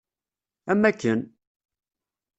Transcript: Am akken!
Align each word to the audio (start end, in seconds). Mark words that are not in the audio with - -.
Am 0.71 0.83
akken! 0.89 1.19